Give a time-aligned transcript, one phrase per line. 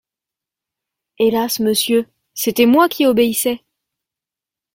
[1.19, 1.59] Hélas!
[1.59, 3.61] monsieur, c'était moi qui obéissais.